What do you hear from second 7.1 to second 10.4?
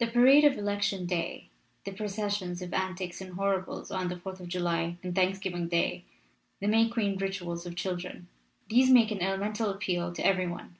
rituals of children these make an elemental appeal to